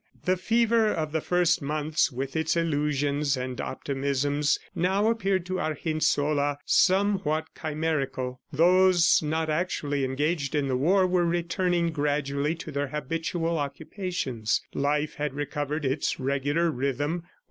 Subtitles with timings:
[0.25, 6.57] The fever of the first months, with its illusions and optimisms, now appeared to Argensola
[6.65, 8.41] somewhat chimerical.
[8.51, 14.63] Those not actually engaged in the war were returning gradually to their habitual occupations.
[14.73, 17.23] Life had recovered its regular rhythm.